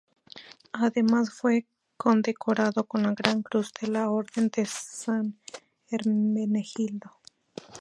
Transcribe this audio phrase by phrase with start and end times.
[0.73, 5.37] Además, fue condecorado con la gran cruz de la Orden de San
[5.91, 7.19] Hermenegildo.